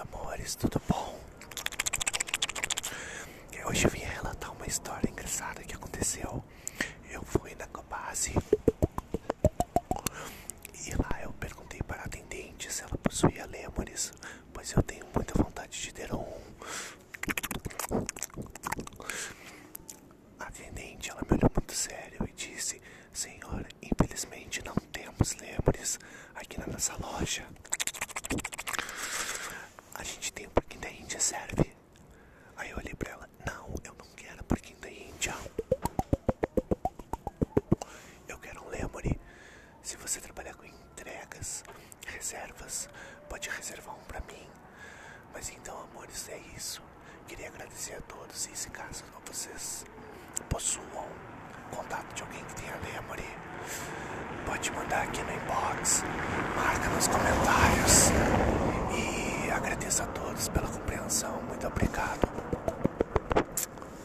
[0.00, 1.18] amores, tudo bom?
[3.66, 6.44] Hoje eu vim relatar uma história engraçada que aconteceu.
[7.10, 8.32] Eu fui na base
[10.86, 14.12] e lá eu perguntei para a atendente se ela possuía lêmures,
[14.52, 16.26] pois eu tenho muita vontade de ter um.
[20.38, 22.80] A atendente ela me olhou muito sério e disse:
[23.12, 25.98] Senhora, infelizmente não temos lêmures
[26.34, 27.46] aqui na nossa loja.
[29.94, 30.50] A gente tem um
[31.14, 31.76] Índia, serve?
[32.56, 35.32] Aí eu olhei pra ela: Não, eu não quero porquinho da Índia.
[38.26, 39.20] Eu quero um lemuri.
[39.80, 41.62] Se você trabalhar com entregas,
[42.04, 42.88] reservas,
[43.28, 44.44] pode reservar um pra mim.
[45.32, 46.82] Mas então, amores, é isso.
[47.28, 49.84] Queria agradecer a todos e se caso vocês
[50.48, 51.08] possuam
[51.70, 53.30] contato de alguém que tenha lemuri,
[54.46, 56.02] pode mandar aqui no inbox,
[61.64, 62.23] Muito obrigado.